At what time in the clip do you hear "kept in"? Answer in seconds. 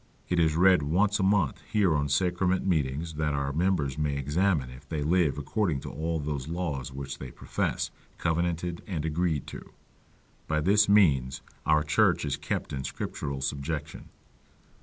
12.35-12.83